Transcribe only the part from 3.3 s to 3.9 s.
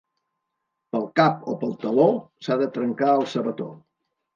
sabató.